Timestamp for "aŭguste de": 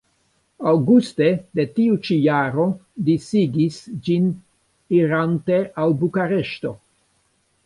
0.69-1.65